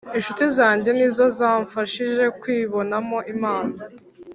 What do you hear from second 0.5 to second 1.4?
zange ni zo